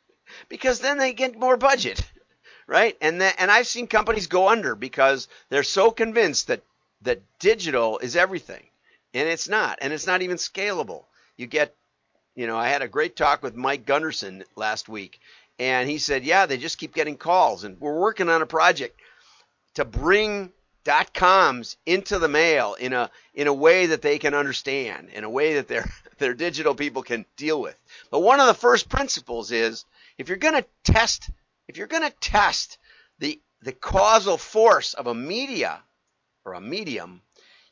because 0.50 0.80
then 0.80 0.98
they 0.98 1.14
get 1.14 1.38
more 1.38 1.56
budget, 1.56 2.02
right? 2.66 2.98
And 3.00 3.18
then, 3.18 3.32
and 3.38 3.50
I've 3.50 3.66
seen 3.66 3.86
companies 3.86 4.26
go 4.26 4.50
under 4.50 4.74
because 4.74 5.26
they're 5.48 5.62
so 5.62 5.90
convinced 5.90 6.48
that 6.48 6.62
that 7.00 7.22
digital 7.38 7.98
is 8.00 8.14
everything, 8.14 8.66
and 9.14 9.26
it's 9.26 9.48
not, 9.48 9.78
and 9.80 9.90
it's 9.90 10.06
not 10.06 10.20
even 10.20 10.36
scalable. 10.36 11.04
You 11.38 11.46
get, 11.46 11.74
you 12.34 12.46
know, 12.46 12.58
I 12.58 12.68
had 12.68 12.82
a 12.82 12.88
great 12.88 13.16
talk 13.16 13.42
with 13.42 13.56
Mike 13.56 13.86
Gunderson 13.86 14.44
last 14.54 14.86
week, 14.86 15.18
and 15.58 15.88
he 15.88 15.96
said, 15.96 16.24
yeah, 16.24 16.44
they 16.44 16.58
just 16.58 16.76
keep 16.76 16.92
getting 16.94 17.16
calls, 17.16 17.64
and 17.64 17.80
we're 17.80 17.98
working 17.98 18.28
on 18.28 18.42
a 18.42 18.46
project 18.46 19.00
to 19.76 19.86
bring 19.86 20.52
dot 20.88 21.12
coms 21.12 21.76
into 21.84 22.18
the 22.18 22.28
mail 22.28 22.72
in 22.72 22.94
a 22.94 23.10
in 23.34 23.46
a 23.46 23.52
way 23.52 23.84
that 23.84 24.00
they 24.00 24.18
can 24.18 24.32
understand, 24.32 25.10
in 25.10 25.22
a 25.22 25.28
way 25.28 25.56
that 25.56 25.68
their 25.68 25.86
their 26.18 26.32
digital 26.32 26.74
people 26.74 27.02
can 27.02 27.26
deal 27.36 27.60
with. 27.60 27.76
But 28.10 28.20
one 28.20 28.40
of 28.40 28.46
the 28.46 28.54
first 28.54 28.88
principles 28.88 29.52
is 29.52 29.84
if 30.16 30.28
you're 30.28 30.38
going 30.38 30.62
to 30.62 30.66
test 30.84 31.28
if 31.68 31.76
you're 31.76 31.88
going 31.88 32.10
to 32.10 32.16
test 32.20 32.78
the 33.18 33.38
the 33.60 33.72
causal 33.72 34.38
force 34.38 34.94
of 34.94 35.06
a 35.06 35.14
media 35.14 35.82
or 36.46 36.54
a 36.54 36.60
medium, 36.60 37.20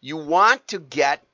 you 0.02 0.18
want 0.18 0.68
to 0.68 0.78
get 0.78 1.24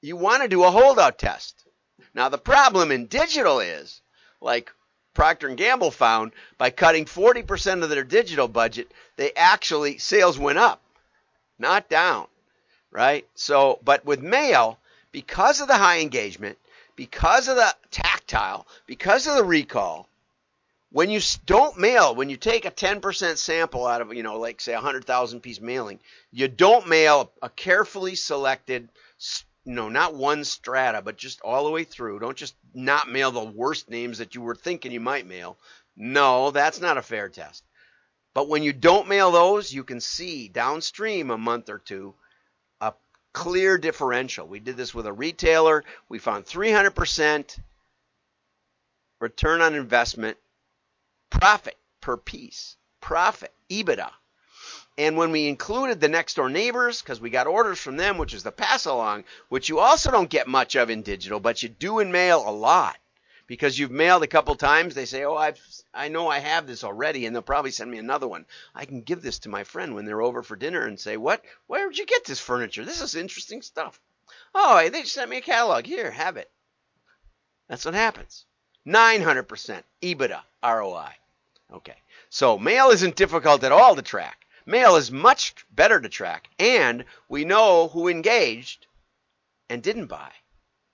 you 0.00 0.16
want 0.16 0.42
to 0.42 0.48
do 0.48 0.64
a 0.64 0.70
holdout 0.72 1.16
test. 1.16 1.64
Now 2.12 2.28
the 2.28 2.38
problem 2.38 2.90
in 2.90 3.06
digital 3.06 3.60
is 3.60 4.02
like 4.40 4.72
Procter 5.14 5.48
and 5.48 5.56
Gamble 5.56 5.90
found 5.90 6.32
by 6.58 6.70
cutting 6.70 7.04
40% 7.04 7.82
of 7.82 7.90
their 7.90 8.04
digital 8.04 8.48
budget, 8.48 8.90
they 9.16 9.32
actually 9.32 9.98
sales 9.98 10.38
went 10.38 10.58
up, 10.58 10.80
not 11.58 11.88
down, 11.88 12.26
right? 12.90 13.26
So, 13.34 13.78
but 13.84 14.04
with 14.04 14.22
mail, 14.22 14.78
because 15.10 15.60
of 15.60 15.68
the 15.68 15.76
high 15.76 16.00
engagement, 16.00 16.58
because 16.96 17.48
of 17.48 17.56
the 17.56 17.74
tactile, 17.90 18.66
because 18.86 19.26
of 19.26 19.36
the 19.36 19.44
recall, 19.44 20.08
when 20.90 21.10
you 21.10 21.20
don't 21.46 21.78
mail, 21.78 22.14
when 22.14 22.28
you 22.28 22.36
take 22.36 22.64
a 22.64 22.70
10% 22.70 23.36
sample 23.38 23.86
out 23.86 24.02
of, 24.02 24.12
you 24.14 24.22
know, 24.22 24.38
like 24.38 24.60
say 24.60 24.72
a 24.72 24.76
100,000 24.76 25.40
piece 25.40 25.60
mailing, 25.60 25.98
you 26.32 26.48
don't 26.48 26.86
mail 26.86 27.32
a 27.40 27.48
carefully 27.48 28.14
selected 28.14 28.88
know, 29.64 29.88
not 29.88 30.14
one 30.14 30.44
strata, 30.44 31.02
but 31.02 31.16
just 31.16 31.40
all 31.40 31.64
the 31.64 31.70
way 31.70 31.84
through. 31.84 32.18
Don't 32.18 32.36
just 32.36 32.54
not 32.74 33.10
mail 33.10 33.30
the 33.30 33.44
worst 33.44 33.88
names 33.88 34.18
that 34.18 34.34
you 34.34 34.40
were 34.40 34.54
thinking 34.54 34.92
you 34.92 35.00
might 35.00 35.26
mail. 35.26 35.58
No, 35.96 36.50
that's 36.50 36.80
not 36.80 36.98
a 36.98 37.02
fair 37.02 37.28
test. 37.28 37.64
But 38.34 38.48
when 38.48 38.62
you 38.62 38.72
don't 38.72 39.08
mail 39.08 39.30
those, 39.30 39.72
you 39.72 39.84
can 39.84 40.00
see 40.00 40.48
downstream 40.48 41.30
a 41.30 41.38
month 41.38 41.68
or 41.68 41.78
two 41.78 42.14
a 42.80 42.94
clear 43.32 43.78
differential. 43.78 44.46
We 44.46 44.58
did 44.58 44.76
this 44.76 44.94
with 44.94 45.06
a 45.06 45.12
retailer. 45.12 45.84
We 46.08 46.18
found 46.18 46.46
300% 46.46 47.58
return 49.20 49.60
on 49.60 49.74
investment, 49.74 50.38
profit 51.30 51.76
per 52.00 52.16
piece, 52.16 52.76
profit, 53.00 53.52
EBITDA 53.68 54.10
and 54.98 55.16
when 55.16 55.30
we 55.30 55.48
included 55.48 56.00
the 56.00 56.08
next 56.08 56.34
door 56.34 56.50
neighbors, 56.50 57.00
because 57.00 57.20
we 57.20 57.30
got 57.30 57.46
orders 57.46 57.78
from 57.78 57.96
them, 57.96 58.18
which 58.18 58.34
is 58.34 58.42
the 58.42 58.52
pass 58.52 58.84
along, 58.84 59.24
which 59.48 59.68
you 59.68 59.78
also 59.78 60.10
don't 60.10 60.28
get 60.28 60.46
much 60.46 60.76
of 60.76 60.90
in 60.90 61.02
digital, 61.02 61.40
but 61.40 61.62
you 61.62 61.68
do 61.68 62.00
in 62.00 62.12
mail 62.12 62.46
a 62.46 62.50
lot. 62.50 62.96
Because 63.46 63.78
you've 63.78 63.90
mailed 63.90 64.22
a 64.22 64.28
couple 64.28 64.54
times, 64.54 64.94
they 64.94 65.04
say, 65.04 65.24
"Oh, 65.24 65.36
I've, 65.36 65.60
I 65.92 66.08
know 66.08 66.28
I 66.28 66.38
have 66.38 66.66
this 66.66 66.84
already," 66.84 67.26
and 67.26 67.34
they'll 67.34 67.42
probably 67.42 67.70
send 67.70 67.90
me 67.90 67.98
another 67.98 68.28
one. 68.28 68.46
I 68.74 68.84
can 68.84 69.02
give 69.02 69.20
this 69.20 69.40
to 69.40 69.48
my 69.48 69.64
friend 69.64 69.94
when 69.94 70.04
they're 70.06 70.22
over 70.22 70.42
for 70.42 70.56
dinner 70.56 70.86
and 70.86 70.98
say, 70.98 71.16
"What? 71.16 71.44
Where 71.66 71.88
did 71.88 71.98
you 71.98 72.06
get 72.06 72.24
this 72.24 72.40
furniture? 72.40 72.84
This 72.84 73.00
is 73.02 73.14
interesting 73.14 73.60
stuff." 73.60 74.00
Oh, 74.54 74.88
they 74.88 75.02
just 75.02 75.14
sent 75.14 75.28
me 75.28 75.38
a 75.38 75.42
catalog. 75.42 75.86
Here, 75.86 76.10
have 76.10 76.36
it. 76.36 76.50
That's 77.68 77.84
what 77.84 77.94
happens. 77.94 78.44
900% 78.86 79.82
EBITDA 80.02 80.42
ROI. 80.62 81.10
Okay. 81.72 81.96
So 82.30 82.58
mail 82.58 82.90
isn't 82.90 83.16
difficult 83.16 83.64
at 83.64 83.72
all 83.72 83.96
to 83.96 84.02
track. 84.02 84.41
Mail 84.64 84.94
is 84.94 85.10
much 85.10 85.54
better 85.72 86.00
to 86.00 86.08
track, 86.08 86.48
and 86.58 87.04
we 87.28 87.44
know 87.44 87.88
who 87.88 88.08
engaged 88.08 88.86
and 89.68 89.82
didn't 89.82 90.06
buy. 90.06 90.32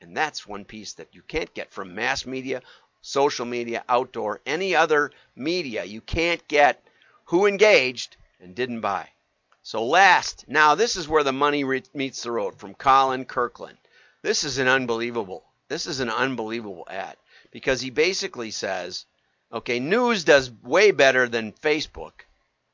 And 0.00 0.16
that's 0.16 0.46
one 0.46 0.64
piece 0.64 0.94
that 0.94 1.14
you 1.14 1.22
can't 1.22 1.52
get 1.52 1.70
from 1.70 1.94
mass 1.94 2.24
media, 2.24 2.62
social 3.02 3.44
media, 3.44 3.84
outdoor, 3.88 4.40
any 4.46 4.74
other 4.74 5.10
media. 5.36 5.84
You 5.84 6.00
can't 6.00 6.46
get 6.48 6.82
who 7.24 7.46
engaged 7.46 8.16
and 8.40 8.54
didn't 8.54 8.80
buy. 8.80 9.10
So, 9.62 9.84
last, 9.84 10.46
now 10.48 10.74
this 10.74 10.96
is 10.96 11.08
where 11.08 11.24
the 11.24 11.32
money 11.32 11.64
re- 11.64 11.82
meets 11.92 12.22
the 12.22 12.30
road 12.30 12.58
from 12.58 12.74
Colin 12.74 13.26
Kirkland. 13.26 13.76
This 14.22 14.44
is 14.44 14.56
an 14.56 14.68
unbelievable, 14.68 15.44
this 15.68 15.86
is 15.86 16.00
an 16.00 16.08
unbelievable 16.08 16.86
ad 16.88 17.16
because 17.50 17.82
he 17.82 17.90
basically 17.90 18.50
says, 18.50 19.04
okay, 19.52 19.78
news 19.78 20.24
does 20.24 20.50
way 20.62 20.90
better 20.90 21.28
than 21.28 21.52
Facebook 21.52 22.22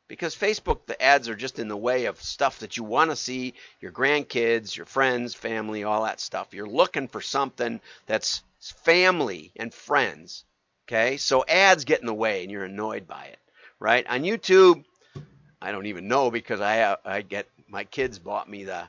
because 0.09 0.37
Facebook, 0.37 0.87
the 0.87 1.01
ads 1.01 1.29
are 1.29 1.35
just 1.35 1.59
in 1.59 1.69
the 1.69 1.77
way 1.77 2.05
of 2.07 2.23
stuff 2.23 2.59
that 2.59 2.77
you 2.77 2.85
want 2.85 3.11
to 3.11 3.17
see 3.17 3.55
your 3.81 3.93
grandkids, 3.93 4.77
your 4.77 4.87
friends, 4.87 5.35
family, 5.35 5.85
all 5.85 6.05
that 6.05 6.21
stuff. 6.21 6.53
You're 6.53 6.69
looking 6.69 7.09
for 7.09 7.21
something 7.21 7.81
that's 8.07 8.43
family 8.61 9.53
and 9.57 9.73
friends. 9.73 10.45
Okay, 10.87 11.17
so 11.17 11.45
ads 11.49 11.85
get 11.85 12.01
in 12.01 12.07
the 12.07 12.13
way 12.13 12.43
and 12.43 12.51
you're 12.51 12.65
annoyed 12.65 13.07
by 13.07 13.25
it, 13.25 13.39
right? 13.81 14.07
On 14.07 14.23
YouTube, 14.23 14.85
I 15.61 15.73
don't 15.73 15.87
even 15.87 16.09
know 16.09 16.31
because 16.31 16.61
I 16.61 16.97
I 17.05 17.23
get 17.23 17.49
my 17.69 17.85
kids 17.85 18.19
bought 18.19 18.51
me 18.51 18.65
the 18.65 18.85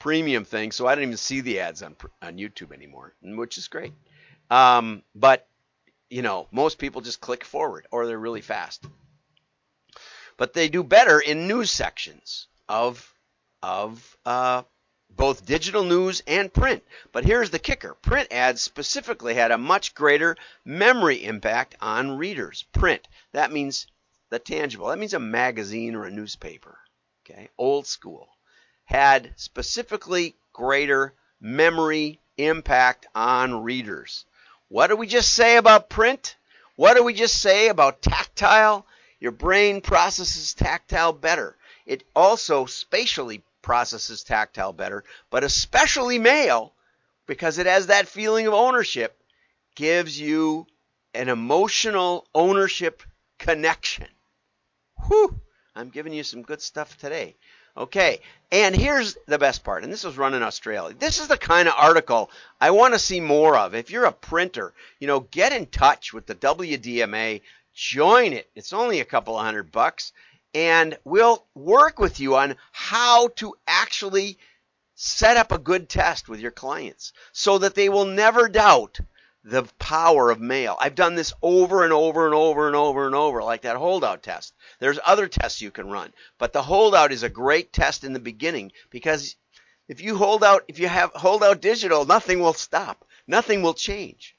premium 0.00 0.44
thing, 0.44 0.72
so 0.72 0.88
I 0.88 0.96
don't 0.96 1.04
even 1.04 1.16
see 1.16 1.40
the 1.40 1.60
ads 1.60 1.82
on 1.82 1.94
on 2.20 2.38
YouTube 2.38 2.72
anymore, 2.72 3.14
which 3.22 3.56
is 3.56 3.68
great. 3.68 3.92
Um, 4.50 5.02
but 5.14 5.46
you 6.10 6.22
know, 6.22 6.48
most 6.50 6.78
people 6.78 7.00
just 7.02 7.20
click 7.20 7.44
forward 7.44 7.86
or 7.92 8.06
they're 8.06 8.18
really 8.18 8.40
fast 8.40 8.84
but 10.38 10.54
they 10.54 10.70
do 10.70 10.82
better 10.82 11.20
in 11.20 11.46
news 11.46 11.70
sections 11.70 12.46
of 12.68 13.12
of 13.62 14.16
uh, 14.24 14.62
both 15.10 15.44
digital 15.44 15.84
news 15.84 16.22
and 16.26 16.52
print. 16.52 16.82
But 17.12 17.24
here's 17.24 17.50
the 17.50 17.58
kicker 17.58 17.94
print 17.94 18.28
ads 18.30 18.62
specifically 18.62 19.34
had 19.34 19.50
a 19.50 19.58
much 19.58 19.94
greater 19.94 20.36
memory 20.64 21.24
impact 21.24 21.74
on 21.82 22.16
readers. 22.16 22.64
Print, 22.72 23.06
that 23.32 23.52
means 23.52 23.86
the 24.30 24.38
tangible, 24.38 24.86
that 24.86 24.98
means 24.98 25.14
a 25.14 25.18
magazine 25.18 25.94
or 25.94 26.04
a 26.04 26.10
newspaper, 26.10 26.78
okay, 27.24 27.48
old 27.58 27.86
school, 27.86 28.28
had 28.84 29.32
specifically 29.36 30.34
greater 30.52 31.14
memory 31.40 32.20
impact 32.36 33.06
on 33.14 33.62
readers. 33.62 34.24
What 34.68 34.88
do 34.88 34.96
we 34.96 35.06
just 35.06 35.32
say 35.34 35.56
about 35.56 35.88
print? 35.88 36.36
What 36.76 36.94
do 36.94 37.02
we 37.02 37.14
just 37.14 37.40
say 37.40 37.68
about 37.68 38.02
tactile? 38.02 38.86
Your 39.20 39.32
brain 39.32 39.80
processes 39.80 40.54
tactile 40.54 41.12
better. 41.12 41.56
It 41.86 42.04
also 42.14 42.66
spatially 42.66 43.42
processes 43.62 44.22
tactile 44.22 44.72
better, 44.72 45.04
but 45.30 45.44
especially 45.44 46.18
mail, 46.18 46.72
because 47.26 47.58
it 47.58 47.66
has 47.66 47.88
that 47.88 48.08
feeling 48.08 48.46
of 48.46 48.54
ownership, 48.54 49.18
gives 49.74 50.18
you 50.18 50.66
an 51.14 51.28
emotional 51.28 52.26
ownership 52.34 53.02
connection. 53.38 54.08
Whew! 55.06 55.40
I'm 55.74 55.90
giving 55.90 56.12
you 56.12 56.24
some 56.24 56.42
good 56.42 56.60
stuff 56.60 56.96
today. 56.98 57.36
Okay, 57.76 58.20
and 58.50 58.74
here's 58.74 59.16
the 59.26 59.38
best 59.38 59.62
part, 59.62 59.84
and 59.84 59.92
this 59.92 60.02
was 60.02 60.18
run 60.18 60.34
in 60.34 60.42
Australia. 60.42 60.96
This 60.98 61.20
is 61.20 61.28
the 61.28 61.38
kind 61.38 61.68
of 61.68 61.74
article 61.78 62.28
I 62.60 62.72
want 62.72 62.94
to 62.94 62.98
see 62.98 63.20
more 63.20 63.56
of. 63.56 63.76
If 63.76 63.90
you're 63.92 64.06
a 64.06 64.12
printer, 64.12 64.72
you 64.98 65.06
know, 65.06 65.20
get 65.20 65.52
in 65.52 65.66
touch 65.66 66.12
with 66.12 66.26
the 66.26 66.34
WDMA, 66.34 67.40
join 67.78 68.32
it. 68.32 68.50
It's 68.56 68.72
only 68.72 68.98
a 68.98 69.04
couple 69.04 69.38
of 69.38 69.44
hundred 69.44 69.70
bucks, 69.70 70.12
and 70.52 70.98
we'll 71.04 71.46
work 71.54 72.00
with 72.00 72.18
you 72.18 72.34
on 72.34 72.56
how 72.72 73.28
to 73.36 73.54
actually 73.68 74.36
set 74.96 75.36
up 75.36 75.52
a 75.52 75.58
good 75.58 75.88
test 75.88 76.28
with 76.28 76.40
your 76.40 76.50
clients 76.50 77.12
so 77.30 77.58
that 77.58 77.76
they 77.76 77.88
will 77.88 78.04
never 78.04 78.48
doubt 78.48 78.98
the 79.44 79.62
power 79.78 80.28
of 80.28 80.40
mail. 80.40 80.76
I've 80.80 80.96
done 80.96 81.14
this 81.14 81.32
over 81.40 81.84
and 81.84 81.92
over 81.92 82.26
and 82.26 82.34
over 82.34 82.66
and 82.66 82.74
over 82.74 83.06
and 83.06 83.14
over, 83.14 83.44
like 83.44 83.62
that 83.62 83.76
holdout 83.76 84.24
test. 84.24 84.54
There's 84.80 84.98
other 85.06 85.28
tests 85.28 85.60
you 85.60 85.70
can 85.70 85.88
run, 85.88 86.12
but 86.36 86.52
the 86.52 86.62
holdout 86.62 87.12
is 87.12 87.22
a 87.22 87.28
great 87.28 87.72
test 87.72 88.02
in 88.02 88.12
the 88.12 88.18
beginning 88.18 88.72
because 88.90 89.36
if 89.86 90.00
you 90.00 90.16
hold 90.16 90.42
out, 90.42 90.64
if 90.66 90.80
you 90.80 90.88
have 90.88 91.12
holdout 91.14 91.60
digital, 91.60 92.04
nothing 92.04 92.40
will 92.40 92.54
stop. 92.54 93.04
Nothing 93.28 93.62
will 93.62 93.74
change. 93.74 94.34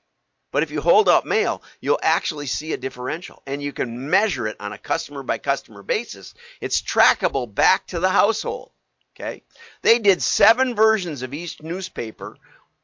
But 0.51 0.63
if 0.63 0.71
you 0.71 0.81
hold 0.81 1.07
up 1.07 1.25
mail, 1.25 1.61
you'll 1.79 1.99
actually 2.01 2.47
see 2.47 2.73
a 2.73 2.77
differential 2.77 3.43
and 3.45 3.61
you 3.61 3.71
can 3.71 4.09
measure 4.09 4.47
it 4.47 4.57
on 4.59 4.73
a 4.73 4.77
customer 4.77 5.23
by 5.23 5.37
customer 5.37 5.83
basis. 5.83 6.33
It's 6.59 6.81
trackable 6.81 7.53
back 7.53 7.85
to 7.87 7.99
the 7.99 8.09
household. 8.09 8.71
Okay. 9.15 9.43
They 9.81 9.99
did 9.99 10.21
seven 10.21 10.75
versions 10.75 11.21
of 11.21 11.33
each 11.33 11.61
newspaper 11.61 12.37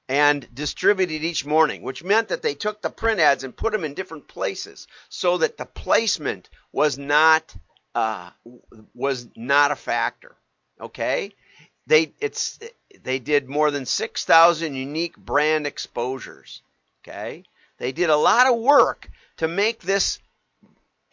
and 0.07 0.47
distributed 0.53 1.23
each 1.23 1.45
morning, 1.45 1.81
which 1.81 2.03
meant 2.03 2.27
that 2.27 2.41
they 2.41 2.53
took 2.53 2.81
the 2.81 2.89
print 2.89 3.19
ads 3.19 3.43
and 3.43 3.55
put 3.55 3.71
them 3.71 3.83
in 3.83 3.93
different 3.93 4.27
places 4.27 4.87
so 5.09 5.37
that 5.39 5.57
the 5.57 5.65
placement 5.65 6.49
was 6.71 6.97
not 6.97 7.55
uh, 7.95 8.29
was 8.93 9.27
not 9.35 9.71
a 9.71 9.75
factor. 9.75 10.35
Okay, 10.79 11.33
they 11.87 12.11
it's 12.19 12.59
they 13.01 13.19
did 13.19 13.49
more 13.49 13.71
than 13.71 13.85
six 13.85 14.25
thousand 14.25 14.75
unique 14.75 15.17
brand 15.17 15.65
exposures. 15.65 16.61
Okay, 17.01 17.43
they 17.77 17.91
did 17.91 18.09
a 18.09 18.17
lot 18.17 18.47
of 18.47 18.59
work 18.59 19.09
to 19.37 19.47
make 19.47 19.81
this 19.81 20.19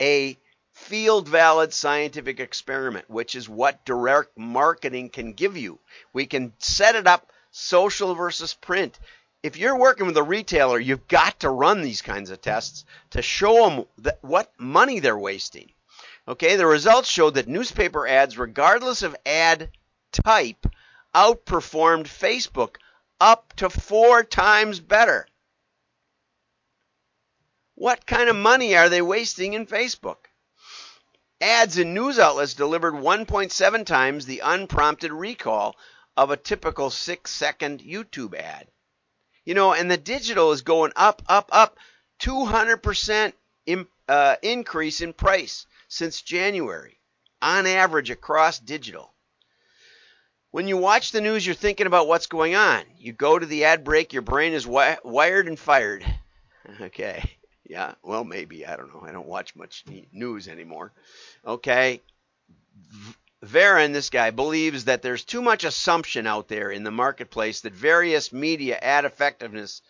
a 0.01 0.37
field 0.73 1.29
valid 1.29 1.73
scientific 1.73 2.41
experiment, 2.41 3.09
which 3.09 3.35
is 3.35 3.49
what 3.49 3.85
direct 3.85 4.37
marketing 4.37 5.09
can 5.09 5.33
give 5.33 5.57
you. 5.57 5.79
We 6.13 6.27
can 6.27 6.53
set 6.59 6.97
it 6.97 7.07
up 7.07 7.31
social 7.51 8.15
versus 8.15 8.55
print. 8.55 8.99
If 9.43 9.57
you're 9.57 9.79
working 9.79 10.07
with 10.07 10.17
a 10.17 10.23
retailer, 10.23 10.79
you've 10.79 11.09
got 11.09 11.41
to 11.41 11.51
run 11.51 11.83
these 11.83 12.03
kinds 12.03 12.31
of 12.31 12.41
tests 12.41 12.85
to 13.11 13.23
show 13.23 13.69
them 13.69 13.87
that, 13.99 14.19
what 14.23 14.53
money 14.59 15.01
they're 15.01 15.19
wasting. 15.19 15.71
Okay, 16.29 16.57
the 16.57 16.67
results 16.67 17.09
showed 17.09 17.35
that 17.35 17.49
newspaper 17.49 18.07
ads, 18.07 18.39
regardless 18.39 19.03
of 19.03 19.17
ad 19.27 19.71
type, 20.13 20.67
outperformed 21.15 22.05
Facebook 22.05 22.77
up 23.21 23.53
to 23.57 23.69
four 23.69 24.23
times 24.23 24.81
better. 24.81 25.27
What 27.83 28.07
kind 28.07 28.29
of 28.29 28.37
money 28.37 28.77
are 28.77 28.89
they 28.89 29.03
wasting 29.03 29.55
in 29.55 29.67
Facebook? 29.67 30.27
Ads 31.41 31.79
in 31.79 31.95
news 31.95 32.17
outlets 32.17 32.55
delivered 32.55 32.95
1.7 32.95 33.85
times 33.85 34.25
the 34.25 34.39
unprompted 34.39 35.11
recall 35.11 35.75
of 36.17 36.31
a 36.31 36.37
typical 36.37 36.91
six 36.91 37.33
second 37.33 37.81
YouTube 37.81 38.39
ad. 38.39 38.69
You 39.45 39.55
know, 39.55 39.73
and 39.73 39.91
the 39.91 39.97
digital 39.97 40.53
is 40.53 40.63
going 40.63 40.93
up, 40.95 41.23
up, 41.27 41.49
up, 41.51 41.77
200% 42.21 43.33
in, 43.67 43.89
uh, 44.09 44.37
increase 44.43 45.01
in 45.01 45.13
price 45.13 45.67
since 45.89 46.23
January 46.23 47.01
on 47.43 47.67
average 47.67 48.11
across 48.11 48.61
digital. 48.61 49.13
When 50.53 50.69
you 50.69 50.77
watch 50.77 51.11
the 51.11 51.21
news, 51.21 51.45
you're 51.45 51.57
thinking 51.57 51.89
about 51.89 52.07
what's 52.07 52.29
going 52.29 52.55
on. 52.55 52.85
You 52.97 53.13
go 53.13 53.37
to 53.37 53.45
the 53.47 53.65
ad 53.65 53.83
break, 53.83 54.13
your 54.13 54.23
brain 54.23 54.53
is 54.53 54.67
wi- 54.67 54.99
wired 55.03 55.49
and 55.49 55.59
fired. 55.59 56.07
Okay. 56.81 57.29
Yeah, 57.65 57.95
well, 58.03 58.25
maybe. 58.25 58.67
I 58.67 58.77
don't 58.77 58.93
know. 58.93 59.07
I 59.07 59.13
don't 59.13 59.29
watch 59.29 59.55
much 59.55 59.85
news 60.13 60.49
anymore. 60.49 60.93
Okay. 61.47 62.01
Varon, 63.45 63.93
this 63.93 64.11
guy, 64.11 64.31
believes 64.31 64.85
that 64.85 65.03
there's 65.03 65.25
too 65.25 65.43
much 65.43 65.65
assumption 65.65 66.27
out 66.27 66.49
there 66.49 66.71
in 66.71 66.85
the 66.85 66.91
marketplace 66.91 67.61
that 67.61 67.73
various 67.73 68.33
media 68.33 68.79
ad 68.81 69.05
effectiveness 69.05 69.83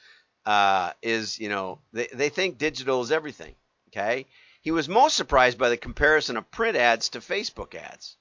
uh, 0.47 0.93
is, 1.03 1.39
you 1.39 1.49
know, 1.49 1.81
they, 1.93 2.09
they 2.13 2.29
think 2.29 2.59
digital 2.59 3.03
is 3.03 3.13
everything. 3.13 3.55
Okay. 3.89 4.27
He 4.63 4.71
was 4.71 4.89
most 4.89 5.17
surprised 5.17 5.59
by 5.59 5.69
the 5.69 5.77
comparison 5.77 6.37
of 6.37 6.51
print 6.51 6.77
ads 6.77 7.09
to 7.11 7.19
Facebook 7.19 7.75
ads, 7.75 8.17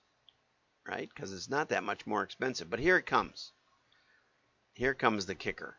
right? 0.88 1.10
Because 1.14 1.32
it's 1.32 1.50
not 1.50 1.70
that 1.70 1.84
much 1.84 2.08
more 2.08 2.24
expensive. 2.24 2.70
But 2.70 2.80
here 2.80 2.98
it 2.98 3.06
comes. 3.06 3.52
Here 4.74 4.96
comes 4.96 5.26
the 5.26 5.36
kicker. 5.36 5.78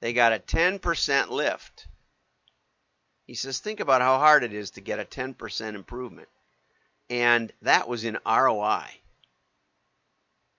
They 0.00 0.12
got 0.12 0.32
a 0.32 0.38
10% 0.38 1.30
lift. 1.30 1.88
He 3.30 3.36
says, 3.36 3.60
think 3.60 3.78
about 3.78 4.00
how 4.00 4.18
hard 4.18 4.42
it 4.42 4.52
is 4.52 4.72
to 4.72 4.80
get 4.80 4.98
a 4.98 5.04
10% 5.04 5.76
improvement 5.76 6.26
and 7.08 7.52
that 7.62 7.86
was 7.86 8.02
in 8.02 8.18
ROI. 8.26 8.82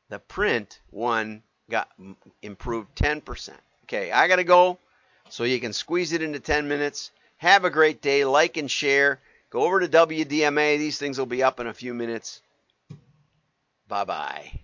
The 0.08 0.20
print 0.20 0.80
one 0.90 1.44
got 1.70 1.90
improved 2.42 2.96
10%. 2.96 3.50
Okay, 3.84 4.14
I 4.14 4.30
got 4.30 4.38
to 4.38 4.46
go 4.46 4.78
so 5.28 5.44
you 5.44 5.60
can 5.60 5.74
squeeze 5.74 6.14
it 6.14 6.22
into 6.22 6.40
10 6.40 6.70
minutes. 6.70 7.12
Have 7.40 7.66
a 7.66 7.70
great 7.70 8.02
day. 8.02 8.24
Like 8.24 8.56
and 8.56 8.72
share. 8.72 9.20
Go 9.50 9.64
over 9.64 9.82
to 9.82 9.90
WDMA. 9.90 10.78
These 10.78 10.98
things 10.98 11.18
will 11.18 11.26
be 11.26 11.44
up 11.44 11.60
in 11.60 11.68
a 11.68 11.74
few 11.74 11.94
minutes. 11.94 12.42
Bye 13.90 14.06
bye. 14.06 14.62